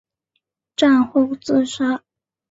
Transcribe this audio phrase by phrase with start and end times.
[0.75, 2.01] 战后自杀。